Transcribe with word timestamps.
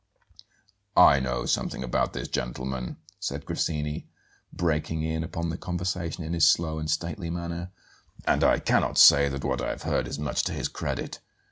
"I 0.97 1.19
know 1.19 1.45
something 1.45 1.83
about 1.83 2.13
this 2.13 2.27
gentleman," 2.27 2.97
said 3.19 3.45
Grassini, 3.45 4.07
breaking 4.51 5.03
in 5.03 5.23
upon 5.23 5.49
the 5.49 5.59
conversation 5.59 6.23
in 6.23 6.33
his 6.33 6.49
slow 6.49 6.79
and 6.79 6.89
stately 6.89 7.29
manner; 7.29 7.71
"and 8.25 8.43
I 8.43 8.57
cannot 8.57 8.97
say 8.97 9.29
that 9.29 9.43
what 9.43 9.61
I 9.61 9.69
have 9.69 9.83
heard 9.83 10.07
is 10.07 10.17
much 10.17 10.41
to 10.45 10.53
his 10.53 10.69
credit. 10.69 11.19